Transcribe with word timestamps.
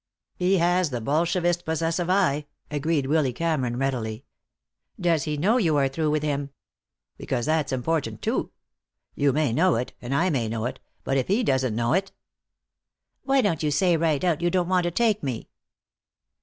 "He 0.35 0.57
has 0.57 0.89
the 0.89 0.99
Bolshevist 0.99 1.63
possessive 1.63 2.09
eye," 2.09 2.47
agreed 2.71 3.05
Willy 3.05 3.31
Cameron, 3.31 3.77
readily. 3.77 4.25
"Does 4.99 5.25
he 5.25 5.37
know 5.37 5.57
you 5.57 5.77
are 5.77 5.87
through 5.87 6.09
with 6.09 6.23
him? 6.23 6.49
Because 7.17 7.45
that's 7.45 7.71
important, 7.71 8.23
too. 8.23 8.51
You 9.13 9.31
may 9.31 9.53
know 9.53 9.75
it, 9.75 9.93
and 10.01 10.15
I 10.15 10.31
may 10.31 10.49
know 10.49 10.65
it, 10.65 10.79
but 11.03 11.17
if 11.17 11.27
he 11.27 11.43
doesn't 11.43 11.75
know 11.75 11.93
it" 11.93 12.11
"Why 13.25 13.41
don't 13.41 13.61
you 13.61 13.69
say 13.69 13.95
right 13.95 14.23
out 14.23 14.41
you 14.41 14.49
don't 14.49 14.69
want 14.69 14.85
to 14.85 14.91
take 14.91 15.21
me?" 15.21 15.49